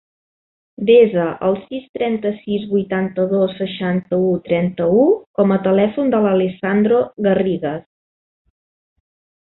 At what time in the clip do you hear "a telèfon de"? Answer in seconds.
5.57-6.23